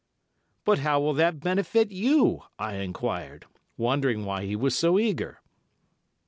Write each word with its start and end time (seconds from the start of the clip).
"But 0.65 0.79
how 0.79 0.99
will 0.99 1.13
that 1.13 1.41
benefit 1.41 1.91
you?" 1.91 2.41
I 2.57 2.77
enquired, 2.77 3.45
wondering 3.77 4.25
why 4.25 4.47
he 4.47 4.55
was 4.55 4.75
so 4.75 4.97
eager. 4.97 5.43